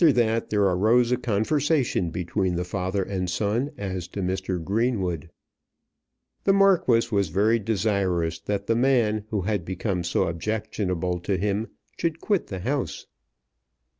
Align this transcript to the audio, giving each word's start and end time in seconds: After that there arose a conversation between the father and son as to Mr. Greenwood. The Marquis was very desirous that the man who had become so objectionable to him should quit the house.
After 0.01 0.13
that 0.13 0.49
there 0.49 0.63
arose 0.63 1.11
a 1.11 1.15
conversation 1.15 2.09
between 2.09 2.55
the 2.55 2.63
father 2.63 3.03
and 3.03 3.29
son 3.29 3.69
as 3.77 4.07
to 4.07 4.23
Mr. 4.23 4.57
Greenwood. 4.63 5.29
The 6.43 6.53
Marquis 6.53 7.09
was 7.11 7.29
very 7.29 7.59
desirous 7.59 8.39
that 8.39 8.65
the 8.65 8.75
man 8.75 9.25
who 9.29 9.41
had 9.41 9.63
become 9.63 10.03
so 10.03 10.23
objectionable 10.23 11.19
to 11.19 11.37
him 11.37 11.67
should 11.99 12.19
quit 12.19 12.47
the 12.47 12.61
house. 12.61 13.05